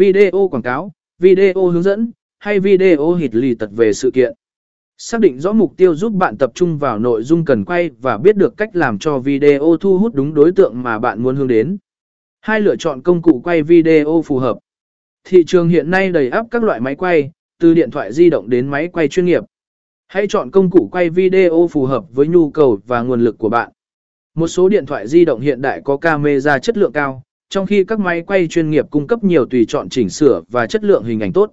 video 0.00 0.48
quảng 0.48 0.62
cáo, 0.62 0.92
video 1.18 1.66
hướng 1.66 1.82
dẫn, 1.82 2.12
hay 2.38 2.60
video 2.60 3.14
hịt 3.14 3.34
lì 3.34 3.54
tật 3.54 3.70
về 3.72 3.92
sự 3.92 4.10
kiện. 4.10 4.34
Xác 4.98 5.20
định 5.20 5.38
rõ 5.38 5.52
mục 5.52 5.76
tiêu 5.76 5.94
giúp 5.94 6.12
bạn 6.12 6.36
tập 6.36 6.50
trung 6.54 6.78
vào 6.78 6.98
nội 6.98 7.22
dung 7.22 7.44
cần 7.44 7.64
quay 7.64 7.90
và 7.90 8.18
biết 8.18 8.36
được 8.36 8.56
cách 8.56 8.76
làm 8.76 8.98
cho 8.98 9.18
video 9.18 9.76
thu 9.80 9.98
hút 9.98 10.14
đúng 10.14 10.34
đối 10.34 10.52
tượng 10.52 10.82
mà 10.82 10.98
bạn 10.98 11.22
muốn 11.22 11.36
hướng 11.36 11.48
đến. 11.48 11.78
Hai 12.40 12.60
lựa 12.60 12.76
chọn 12.76 13.02
công 13.02 13.22
cụ 13.22 13.40
quay 13.44 13.62
video 13.62 14.22
phù 14.24 14.38
hợp. 14.38 14.58
Thị 15.24 15.44
trường 15.46 15.68
hiện 15.68 15.90
nay 15.90 16.10
đầy 16.10 16.30
ắp 16.30 16.46
các 16.50 16.62
loại 16.62 16.80
máy 16.80 16.94
quay, 16.94 17.30
từ 17.58 17.74
điện 17.74 17.90
thoại 17.90 18.12
di 18.12 18.30
động 18.30 18.50
đến 18.50 18.68
máy 18.68 18.88
quay 18.92 19.08
chuyên 19.08 19.26
nghiệp. 19.26 19.44
Hãy 20.08 20.26
chọn 20.28 20.50
công 20.50 20.70
cụ 20.70 20.88
quay 20.92 21.10
video 21.10 21.68
phù 21.70 21.86
hợp 21.86 22.04
với 22.10 22.28
nhu 22.28 22.50
cầu 22.50 22.78
và 22.86 23.02
nguồn 23.02 23.20
lực 23.20 23.38
của 23.38 23.48
bạn. 23.48 23.72
Một 24.34 24.48
số 24.48 24.68
điện 24.68 24.86
thoại 24.86 25.08
di 25.08 25.24
động 25.24 25.40
hiện 25.40 25.62
đại 25.62 25.80
có 25.84 25.96
camera 25.96 26.58
chất 26.58 26.76
lượng 26.76 26.92
cao, 26.92 27.22
trong 27.50 27.66
khi 27.66 27.84
các 27.84 28.00
máy 28.00 28.22
quay 28.22 28.48
chuyên 28.48 28.70
nghiệp 28.70 28.86
cung 28.90 29.06
cấp 29.06 29.24
nhiều 29.24 29.46
tùy 29.46 29.64
chọn 29.68 29.88
chỉnh 29.88 30.08
sửa 30.08 30.42
và 30.48 30.66
chất 30.66 30.84
lượng 30.84 31.04
hình 31.04 31.20
ảnh 31.20 31.32
tốt. 31.32 31.52